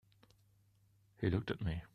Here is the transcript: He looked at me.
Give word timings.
He 1.19 1.29
looked 1.29 1.51
at 1.51 1.61
me. 1.61 1.81